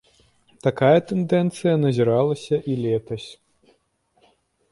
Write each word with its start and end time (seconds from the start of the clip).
Такая 0.67 0.99
тэндэнцыя 1.09 1.75
назіралася 1.83 2.55
і 2.71 2.77
летась. 2.83 3.27